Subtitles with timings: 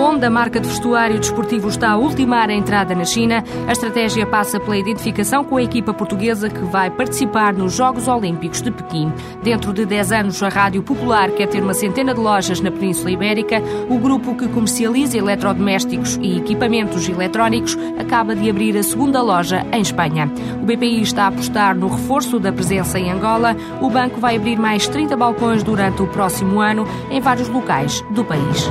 [0.00, 4.26] onde a marca de vestuário desportivo está a ultimar a entrada na China, a estratégia
[4.26, 9.12] passa pela identificação com a equipa portuguesa que vai participar nos Jogos Olímpicos de Pequim.
[9.42, 13.10] Dentro de 10 anos, a Rádio Popular quer ter uma centena de lojas na Península
[13.10, 13.62] Ibérica.
[13.90, 19.82] O grupo que comercializa eletrodomésticos e equipamentos eletrónicos acaba de abrir a segunda loja em
[19.82, 20.32] Espanha.
[20.62, 23.54] O BPI está a apostar no reforço da presença em Angola.
[23.82, 28.24] O banco vai abrir mais 30 balcões durante o próximo ano em vários locais do
[28.24, 28.70] país.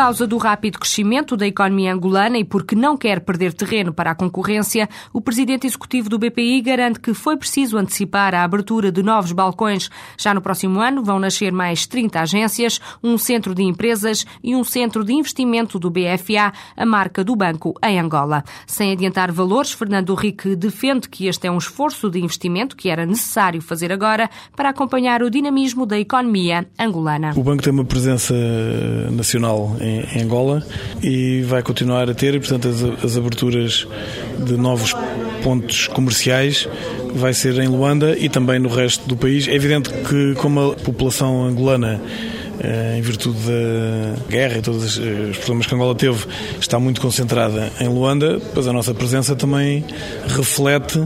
[0.00, 4.14] Causa do rápido crescimento da economia angolana e porque não quer perder terreno para a
[4.14, 9.32] concorrência, o presidente executivo do BPI garante que foi preciso antecipar a abertura de novos
[9.32, 9.90] balcões.
[10.16, 14.64] Já no próximo ano vão nascer mais 30 agências, um centro de empresas e um
[14.64, 18.42] centro de investimento do BFA, a marca do banco em Angola.
[18.66, 23.04] Sem adiantar valores, Fernando Henrique defende que este é um esforço de investimento que era
[23.04, 27.34] necessário fazer agora para acompanhar o dinamismo da economia angolana.
[27.36, 28.34] O banco tem uma presença
[29.10, 29.89] nacional em,
[30.20, 30.62] Angola
[31.02, 33.86] e vai continuar a ter, portanto, as, as aberturas
[34.38, 34.94] de novos
[35.42, 36.68] pontos comerciais
[37.14, 39.48] vai ser em Luanda e também no resto do país.
[39.48, 42.00] É evidente que, como a população angolana
[42.62, 46.26] eh, em virtude da guerra e todos os problemas que Angola teve,
[46.60, 49.82] está muito concentrada em Luanda, pois a nossa presença também
[50.28, 51.02] reflete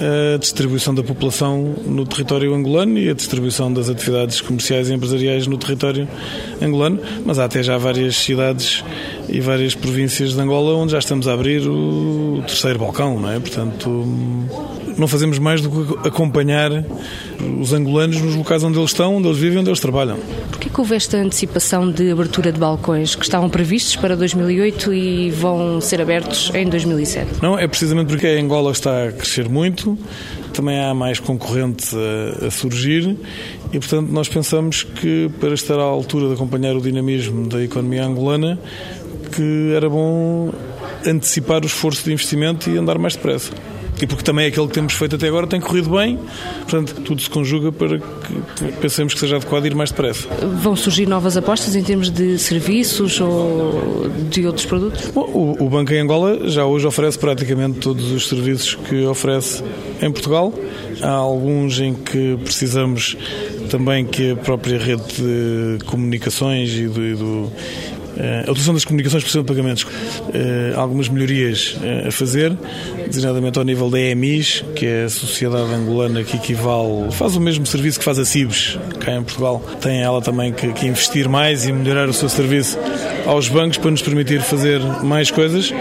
[0.00, 5.46] a distribuição da população no território angolano e a distribuição das atividades comerciais e empresariais
[5.46, 6.08] no território
[6.60, 8.84] angolano, mas há até já várias cidades
[9.28, 13.40] e várias províncias de Angola onde já estamos a abrir o terceiro balcão, não é?
[13.40, 14.04] Portanto,
[14.98, 16.70] não fazemos mais do que acompanhar
[17.60, 20.18] os angolanos nos locais onde eles estão, onde eles vivem, onde eles trabalham.
[20.50, 25.30] Porquê que houve esta antecipação de abertura de balcões que estavam previstos para 2008 e
[25.30, 27.42] vão ser abertos em 2007?
[27.42, 29.98] Não, é precisamente porque a Angola está a crescer muito,
[30.52, 33.16] também há mais concorrente a, a, surgir
[33.72, 38.04] e, portanto, nós pensamos que para estar à altura de acompanhar o dinamismo da economia
[38.04, 38.58] angolana,
[39.34, 40.52] que era bom
[41.06, 43.52] antecipar o esforço de investimento e andar mais depressa
[44.00, 46.18] e porque também aquilo que temos feito até agora tem corrido bem,
[46.68, 50.28] portanto, tudo se conjuga para que pensemos que seja adequado ir mais depressa.
[50.62, 55.10] Vão surgir novas apostas em termos de serviços ou de outros produtos?
[55.14, 59.62] Bom, o, o Banco em Angola já hoje oferece praticamente todos os serviços que oferece
[60.02, 60.52] em Portugal.
[61.00, 63.16] Há alguns em que precisamos
[63.70, 67.52] também que a própria rede de comunicações e do, e do
[68.18, 69.86] a utilização das comunicações por cima de pagamentos,
[70.32, 72.56] eh, algumas melhorias eh, a fazer,
[73.06, 77.66] designadamente ao nível da EMIS, que é a sociedade angolana que equivale, faz o mesmo
[77.66, 79.62] serviço que faz a CIBS cá em Portugal.
[79.80, 82.78] Tem ela também que, que investir mais e melhorar o seu serviço
[83.26, 85.72] aos bancos para nos permitir fazer mais coisas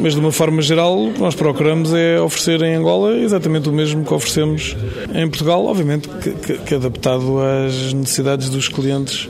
[0.00, 3.72] mas de uma forma geral o que nós procuramos é oferecer em Angola exatamente o
[3.72, 4.76] mesmo que oferecemos
[5.14, 9.28] em Portugal, obviamente que, que, que adaptado às necessidades dos clientes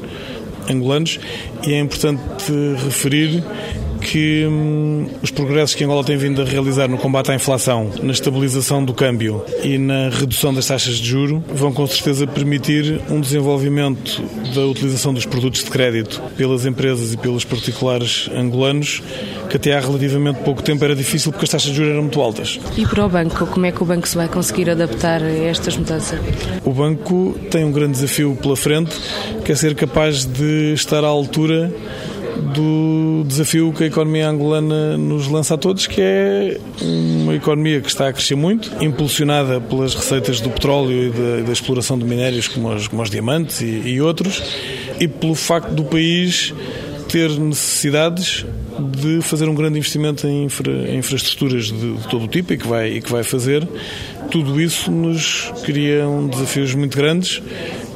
[0.71, 1.19] angolanos
[1.67, 2.53] e é importante
[2.85, 3.43] referir
[4.07, 8.13] que hum, os progressos que Angola tem vindo a realizar no combate à inflação, na
[8.13, 13.21] estabilização do câmbio e na redução das taxas de juro vão com certeza permitir um
[13.21, 14.23] desenvolvimento
[14.55, 19.03] da utilização dos produtos de crédito pelas empresas e pelos particulares angolanos
[19.51, 22.21] que até há relativamente pouco tempo era difícil porque as taxas de juros eram muito
[22.21, 22.61] altas.
[22.77, 25.77] E para o banco, como é que o banco se vai conseguir adaptar a estas
[25.77, 26.21] mudanças?
[26.65, 28.95] O banco tem um grande desafio pela frente,
[29.45, 31.73] que é ser capaz de estar à altura
[32.57, 37.89] do desafio que a economia angolana nos lança a todos, que é uma economia que
[37.89, 42.49] está a crescer muito, impulsionada pelas receitas do petróleo e da, da exploração de minérios
[42.49, 44.43] como os, como os diamantes e, e outros,
[44.99, 46.55] e pelo facto do país
[47.17, 48.45] ter necessidades
[48.79, 52.59] de fazer um grande investimento em, infra, em infraestruturas de, de, todo o tipo e
[52.59, 53.67] que, vai, e que vai fazer.
[54.31, 57.41] Tudo isso nos cria um desafios muito grandes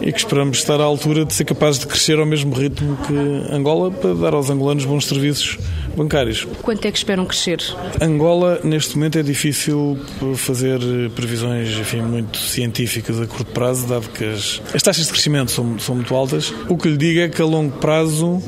[0.01, 3.55] e que esperamos estar à altura de ser capazes de crescer ao mesmo ritmo que
[3.55, 5.59] Angola para dar aos angolanos bons serviços
[5.95, 6.47] bancários.
[6.63, 7.61] Quanto é que esperam crescer?
[8.01, 9.99] Angola, neste momento, é difícil
[10.37, 10.81] fazer
[11.15, 15.79] previsões enfim, muito científicas a curto prazo, dado que as, as taxas de crescimento são,
[15.79, 16.55] são muito altas.
[16.71, 18.41] O que lhe digo é que a longo prazo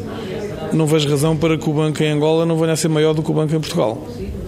[0.72, 3.22] não vejo razão para que o banco em Angola não venha a ser maior do
[3.22, 4.06] que o banco em Portugal.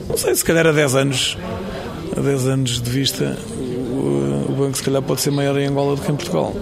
[0.08, 1.38] Não sei, se calhar a 10 anos,
[2.16, 3.36] a 10 anos de vista,
[4.48, 6.54] o banco se calhar pode ser maior em Angola do que em Portugal.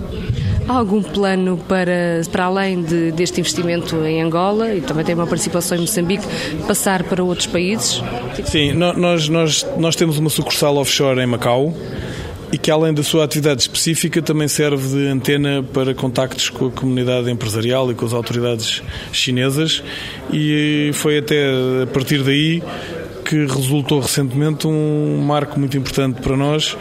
[0.68, 5.26] Há algum plano para, para além de, deste investimento em Angola e também tem uma
[5.26, 6.24] participação em Moçambique,
[6.66, 8.02] passar para outros países?
[8.44, 11.74] Sim, nós, nós, nós temos uma sucursal offshore em Macau
[12.52, 16.70] e que além da sua atividade específica também serve de antena para contactos com a
[16.70, 19.82] comunidade empresarial e com as autoridades chinesas.
[20.30, 21.50] E foi até
[21.82, 22.62] a partir daí
[23.24, 26.76] que resultou recentemente um marco muito importante para nós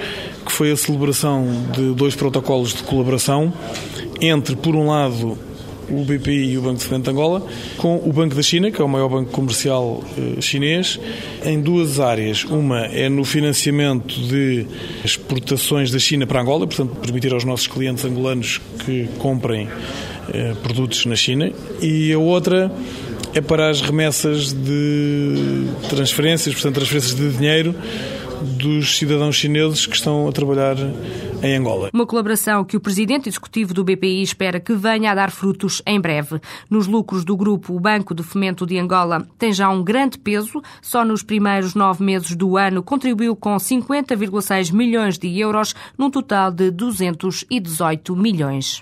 [0.46, 3.54] que foi a celebração de dois protocolos de colaboração
[4.20, 5.38] entre, por um lado,
[5.92, 7.46] o BPI e o Banco de Fomento de Angola,
[7.78, 11.00] com o Banco da China, que é o maior banco comercial eh, chinês,
[11.46, 12.44] em duas áreas.
[12.46, 14.66] Uma é no financiamento de
[15.04, 19.68] exportações da China para Angola, portanto, permitir aos nossos clientes angolanos que comprem
[20.34, 21.52] eh, produtos na China,
[21.82, 22.72] e a outra
[23.34, 27.76] é para as remessas de transferências, portanto, transferências de dinheiro
[28.42, 30.76] dos cidadãos chineses que estão a trabalhar
[31.44, 31.90] em Angola.
[31.94, 36.00] Uma colaboração que o presidente executivo do BPI espera que venha a dar frutos em
[36.00, 36.40] breve.
[36.70, 40.62] Nos lucros do grupo, o Banco de Fomento de Angola tem já um grande peso.
[40.82, 46.52] Só nos primeiros nove meses do ano contribuiu com 50,6 milhões de euros, num total
[46.52, 48.82] de 218 milhões.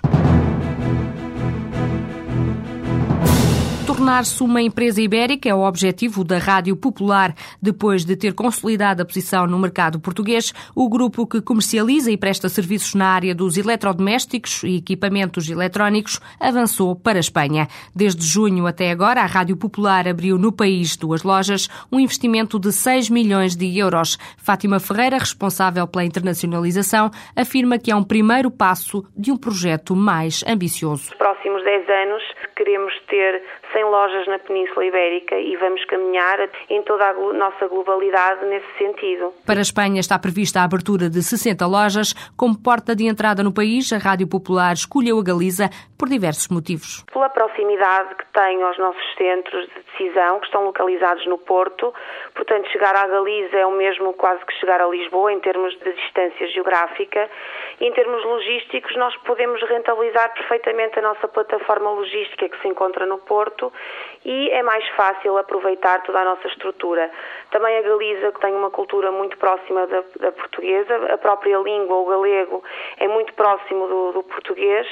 [4.00, 7.34] Tornar-se uma empresa ibérica é o objetivo da Rádio Popular.
[7.60, 12.48] Depois de ter consolidado a posição no mercado português, o grupo que comercializa e presta
[12.48, 17.68] serviços na área dos eletrodomésticos e equipamentos eletrónicos avançou para a Espanha.
[17.94, 22.72] Desde junho até agora, a Rádio Popular abriu no país duas lojas, um investimento de
[22.72, 24.16] 6 milhões de euros.
[24.38, 30.42] Fátima Ferreira, responsável pela internacionalização, afirma que é um primeiro passo de um projeto mais
[30.48, 31.10] ambicioso.
[31.10, 32.22] Nos próximos 10 anos,
[32.56, 33.42] queremos ter
[33.74, 39.34] 100 lojas na Península Ibérica e vamos caminhar em toda a nossa globalidade nesse sentido.
[39.44, 42.14] Para a Espanha está prevista a abertura de 60 lojas.
[42.36, 45.68] Como porta de entrada no país, a Rádio Popular escolheu a Galiza
[45.98, 47.04] por diversos motivos.
[47.12, 51.92] Pela proximidade que tem aos nossos centros de decisão, que estão localizados no Porto,
[52.34, 55.92] portanto, chegar à Galiza é o mesmo quase que chegar a Lisboa em termos de
[55.92, 57.28] distância geográfica.
[57.78, 63.04] E em termos logísticos, nós podemos rentabilizar perfeitamente a nossa plataforma logística que se encontra
[63.04, 63.70] no Porto
[64.24, 67.10] e é mais fácil aproveitar toda a nossa estrutura.
[67.50, 71.96] Também a Galiza, que tem uma cultura muito próxima da, da portuguesa, a própria língua,
[71.96, 72.62] o galego,
[72.98, 74.86] é muito próximo do, do português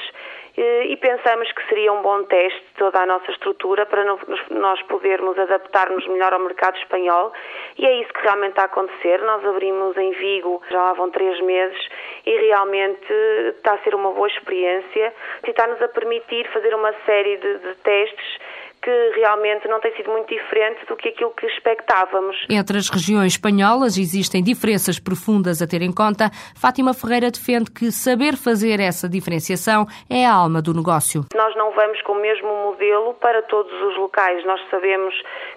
[0.61, 4.03] e pensamos que seria um bom teste toda a nossa estrutura para
[4.49, 7.31] nós podermos adaptar-nos melhor ao mercado espanhol
[7.77, 9.21] e é isso que realmente está a acontecer.
[9.21, 11.79] Nós abrimos em Vigo já lá vão três meses
[12.25, 13.13] e realmente
[13.55, 15.13] está a ser uma boa experiência
[15.47, 18.39] e está-nos a permitir fazer uma série de, de testes
[18.81, 22.35] que realmente não tem sido muito diferente do que aquilo que expectávamos.
[22.49, 26.29] Entre as regiões espanholas existem diferenças profundas a ter em conta.
[26.59, 31.25] Fátima Ferreira defende que saber fazer essa diferenciação é a alma do negócio.
[31.35, 34.45] Nós não vamos com o mesmo modelo para todos os locais.
[34.45, 35.13] Nós sabemos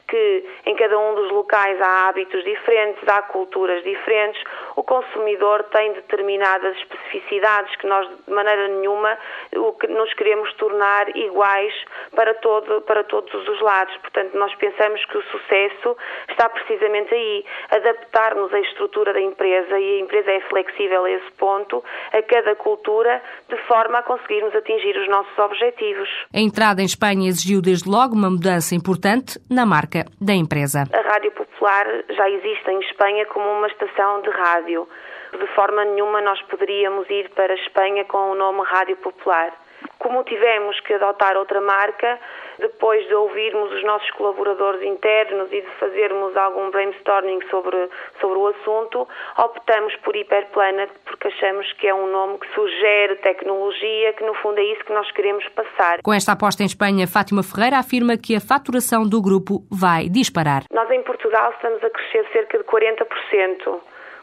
[0.08, 4.42] que em cada um dos locais há hábitos diferentes, há culturas diferentes,
[4.76, 9.16] o consumidor tem determinadas especificidades que nós de maneira nenhuma
[9.56, 11.72] o que nos queremos tornar iguais
[12.14, 13.94] para todo para todos os lados.
[13.98, 15.96] Portanto, nós pensamos que o sucesso
[16.30, 21.30] está precisamente aí, adaptar-nos à estrutura da empresa e a empresa é flexível a esse
[21.32, 26.08] ponto, a cada cultura, de forma a conseguirmos atingir os nossos objetivos.
[26.34, 30.84] A entrada em Espanha exigiu desde logo uma mudança importante na marca da empresa.
[30.92, 34.88] A Rádio Popular já existe em Espanha como uma estação de rádio.
[35.32, 39.52] De forma nenhuma nós poderíamos ir para a Espanha com o nome Rádio Popular.
[39.98, 42.18] Como tivemos que adotar outra marca,
[42.58, 47.88] depois de ouvirmos os nossos colaboradores internos e de fazermos algum brainstorming sobre,
[48.20, 54.12] sobre o assunto, optamos por Hyperplanet porque achamos que é um nome que sugere tecnologia,
[54.14, 56.02] que no fundo é isso que nós queremos passar.
[56.02, 60.64] Com esta aposta em Espanha, Fátima Ferreira afirma que a faturação do grupo vai disparar.
[60.72, 63.80] Nós em Portugal estamos a crescer cerca de 40%.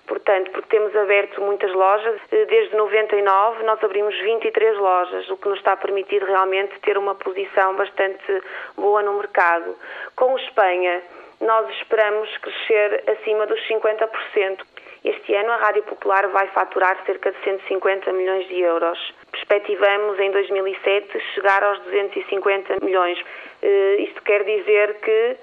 [0.10, 5.48] Portanto, porque temos aberto muitas lojas, eh, desde 99 nós abrimos 23 lojas, o que
[5.48, 8.42] nos está a permitir realmente ter uma posição bastante
[8.76, 9.76] boa no mercado.
[10.16, 11.04] Com Espanha,
[11.40, 14.66] nós esperamos crescer acima dos 50%.
[15.06, 19.14] Este ano a Rádio Popular vai faturar cerca de 150 milhões de euros.
[19.32, 23.24] Perspectivamos em 2007 chegar aos 250 milhões.
[23.62, 25.38] Eh, isto quer dizer que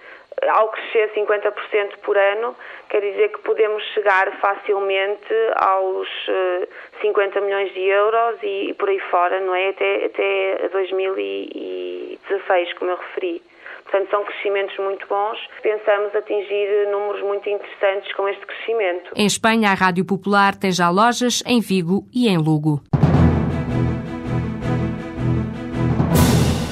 [0.48, 2.56] ao crescer 50% por ano,
[2.88, 6.08] quer dizer que podemos chegar facilmente aos
[7.00, 9.70] 50 eh, milhões de euros e, por aí fora, não é?
[9.70, 13.42] Até, até 2016, como eu referi.
[13.84, 15.38] Portanto, são crescimentos muito bons.
[15.62, 19.12] Pensamos atingir números muito interessantes com este crescimento.
[19.14, 22.82] Em Espanha, a Rádio Popular tem já lojas em Vigo e em Lugo.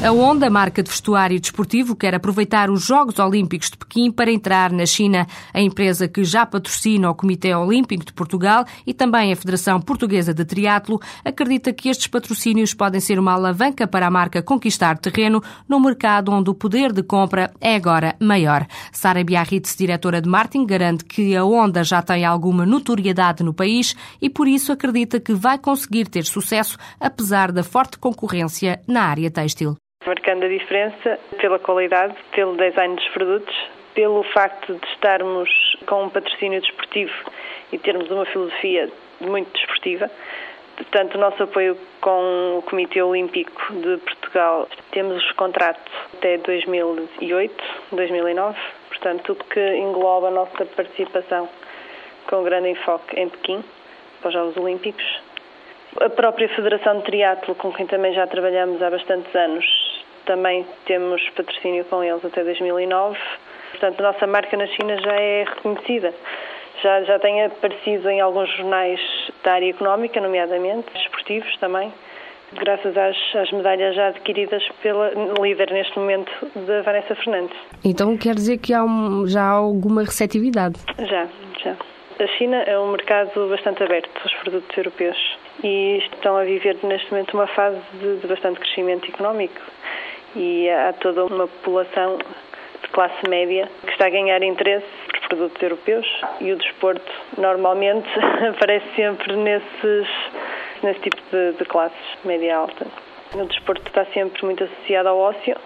[0.05, 4.71] A Honda, marca de vestuário desportivo, quer aproveitar os Jogos Olímpicos de Pequim para entrar
[4.71, 5.27] na China.
[5.51, 10.35] A empresa que já patrocina o Comitê Olímpico de Portugal e também a Federação Portuguesa
[10.35, 15.43] de Triatlo acredita que estes patrocínios podem ser uma alavanca para a marca conquistar terreno
[15.67, 18.67] no mercado onde o poder de compra é agora maior.
[18.93, 23.97] Sara Biarritz, diretora de marketing, garante que a Honda já tem alguma notoriedade no país
[24.21, 29.31] e por isso acredita que vai conseguir ter sucesso apesar da forte concorrência na área
[29.31, 33.55] têxtil marcando a diferença pela qualidade, pelo design dos produtos,
[33.95, 35.49] pelo facto de estarmos
[35.87, 37.13] com um patrocínio desportivo
[37.73, 40.11] e termos uma filosofia muito desportiva.
[40.77, 47.65] Portanto, o nosso apoio com o Comitê Olímpico de Portugal, temos os contratos até 2008,
[47.93, 48.59] 2009,
[48.89, 51.49] portanto, tudo que engloba a nossa participação
[52.27, 53.63] com grande enfoque em Pequim,
[54.21, 55.05] para os Jogos Olímpicos.
[56.01, 59.65] A própria Federação de Triatlo, com quem também já trabalhamos há bastantes anos,
[60.27, 63.19] também temos patrocínio com eles até 2009.
[63.71, 66.15] Portanto, a nossa marca na China já é reconhecida.
[66.83, 69.01] Já, já tem aparecido em alguns jornais
[69.43, 71.93] da área económica, nomeadamente, esportivos também,
[72.53, 76.31] graças às, às, medalhas já adquiridas pela líder neste momento
[76.67, 77.57] da Vanessa Fernandes.
[77.85, 80.79] Então quer dizer que há um, já há alguma receptividade?
[80.99, 81.27] Já,
[81.63, 81.77] já.
[82.21, 85.17] A China é um mercado bastante aberto aos produtos europeus
[85.65, 89.61] e estão a viver neste momento uma fase de, de bastante crescimento económico
[90.37, 92.19] e há toda uma população
[92.83, 96.07] de classe média que está a ganhar interesse por produtos europeus
[96.41, 98.09] e o desporto normalmente
[98.51, 100.09] aparece sempre nesses,
[100.83, 102.87] nesse tipo de, de classes média alta.
[103.35, 105.57] O desporto está sempre muito associado ao ócio.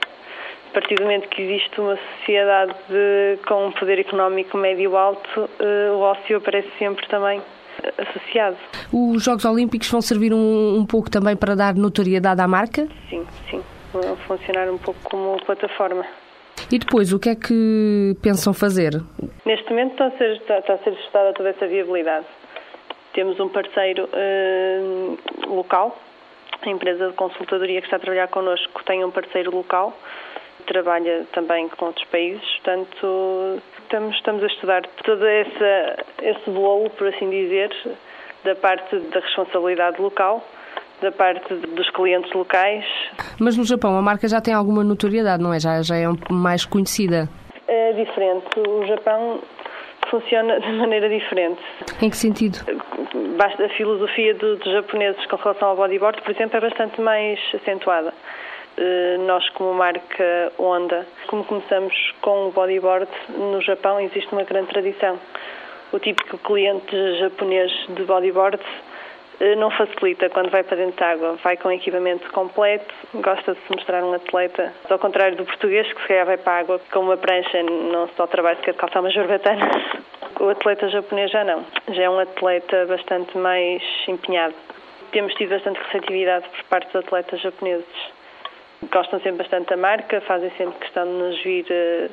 [0.70, 5.90] A partir do momento que existe uma sociedade de, com um poder económico médio-alto, eh,
[5.90, 7.42] o ócio aparece sempre também
[7.96, 8.56] associado.
[8.92, 12.87] Os Jogos Olímpicos vão servir um, um pouco também para dar notoriedade à marca?
[13.08, 13.62] Sim, sim
[14.26, 16.04] funcionar um pouco como plataforma.
[16.71, 18.92] E depois, o que é que pensam fazer?
[19.47, 20.97] Neste momento está a ser, está, está a ser
[21.35, 22.26] toda essa viabilidade.
[23.14, 25.18] Temos um parceiro uh,
[25.49, 25.99] local,
[26.61, 29.97] a empresa de consultadoria que está a trabalhar connosco tem um parceiro local,
[30.66, 37.07] trabalha também com outros países, portanto estamos, estamos a estudar todo essa, esse bolo, por
[37.07, 37.71] assim dizer,
[38.45, 40.45] da parte da responsabilidade local
[41.00, 42.85] da parte dos clientes locais.
[43.38, 45.61] Mas no Japão a marca já tem alguma notoriedade, não é?
[45.61, 47.28] Já, já é mais conhecida?
[47.67, 48.47] É diferente.
[48.67, 49.40] O Japão
[50.11, 51.61] funciona de maneira diferente.
[52.00, 52.59] Em que sentido?
[53.37, 57.38] Basta a filosofia do, dos japoneses com relação ao bodyboard, por exemplo, é bastante mais
[57.55, 58.12] acentuada.
[58.76, 64.69] Eh, nós, como marca Honda, como começamos com o bodyboard, no Japão existe uma grande
[64.69, 65.19] tradição.
[65.93, 68.61] O típico cliente japonês de bodyboard
[69.57, 71.38] não facilita quando vai para dentro de água.
[71.42, 74.73] Vai com equipamento completo, gosta de se mostrar um atleta.
[74.90, 78.04] Ao contrário do português, que se calhar vai para a água com uma prancha, não
[78.04, 79.68] o trabalho sequer de calçar umas barbatanas.
[80.40, 81.64] O atleta japonês já não.
[81.88, 84.54] Já é um atleta bastante mais empenhado.
[85.11, 88.12] Temos tido bastante receptividade por parte dos atletas japoneses.
[88.92, 92.11] Gostam sempre bastante da marca, fazem sempre questão de nos vir uh,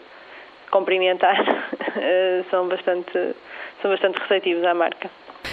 [0.72, 1.40] cumprimentar.
[1.40, 3.36] uh, são, bastante,
[3.82, 5.08] são bastante receptivos à marca.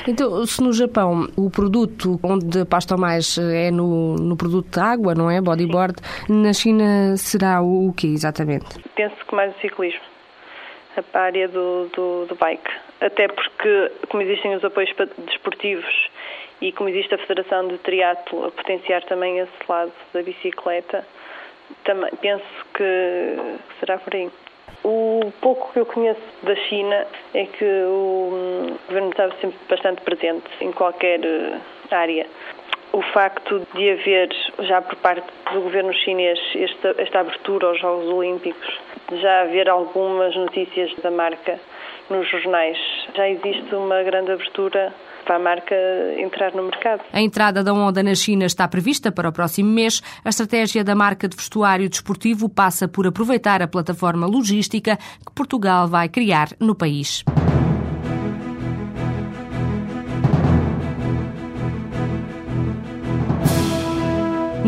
[0.06, 5.14] Então, se no Japão o produto onde apostam mais é no, no produto de água,
[5.14, 5.40] não é?
[5.40, 5.94] Bodyboard,
[6.26, 6.42] Sim.
[6.42, 8.66] na China será o, o quê exatamente?
[8.94, 10.00] Penso que mais o ciclismo,
[11.14, 12.71] a área do, do, do bike.
[13.00, 14.90] Até porque, como existem os apoios
[15.26, 16.09] desportivos
[16.61, 21.04] e como existe a Federação de Triatlo a potenciar também esse lado da bicicleta,
[21.85, 22.44] também penso
[22.75, 23.37] que
[23.80, 24.30] será por aí.
[24.85, 30.45] O pouco que eu conheço da China é que o governo estava sempre bastante presente
[30.61, 32.26] em qualquer eh, área.
[32.92, 34.28] O facto de haver,
[34.61, 38.81] já por parte do governo chinês, esta, esta abertura aos Jogos Olímpicos,
[39.12, 41.59] já haver algumas notícias da marca
[42.11, 42.76] nos jornais,
[43.16, 44.92] já existe uma grande abertura
[45.25, 45.75] para a marca
[46.18, 47.02] entrar no mercado.
[47.12, 50.02] A entrada da Honda na China está prevista para o próximo mês.
[50.25, 55.87] A estratégia da marca de vestuário desportivo passa por aproveitar a plataforma logística que Portugal
[55.88, 57.25] vai criar no país.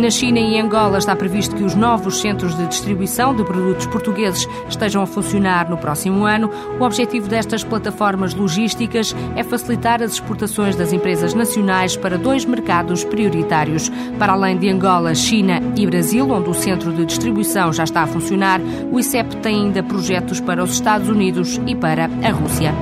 [0.04, 4.46] Na China e Angola está previsto que os novos centros de distribuição de produtos portugueses
[4.68, 6.50] estejam a funcionar no próximo ano.
[6.78, 13.02] O objetivo destas plataformas logísticas é facilitar as exportações das empresas nacionais para dois mercados
[13.02, 13.90] prioritários.
[14.18, 18.06] Para além de Angola, China e Brasil, onde o centro de distribuição já está a
[18.06, 18.60] funcionar,
[18.92, 22.74] o ICEP tem ainda projetos para os Estados Unidos e para a Rússia.